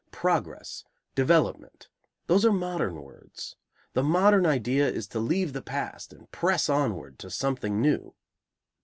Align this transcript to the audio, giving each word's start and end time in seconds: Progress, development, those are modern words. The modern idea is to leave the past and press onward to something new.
Progress, 0.11 0.83
development, 1.13 1.87
those 2.25 2.43
are 2.43 2.51
modern 2.51 2.99
words. 3.03 3.55
The 3.93 4.01
modern 4.01 4.47
idea 4.47 4.89
is 4.89 5.07
to 5.09 5.19
leave 5.19 5.53
the 5.53 5.61
past 5.61 6.11
and 6.11 6.31
press 6.31 6.69
onward 6.69 7.19
to 7.19 7.29
something 7.29 7.79
new. 7.79 8.15